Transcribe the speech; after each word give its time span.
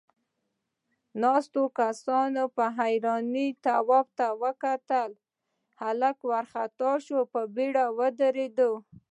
ناستو 1.21 1.61
کسانوپه 1.77 2.65
حيرانۍ 2.79 3.47
تواب 3.65 4.07
ته 4.17 4.27
وکتل، 4.43 5.11
هلک 5.81 6.17
وارخطا 6.29 6.91
شو، 7.05 7.19
په 7.33 7.41
بيړه 7.55 7.85
ودرېد. 7.97 8.59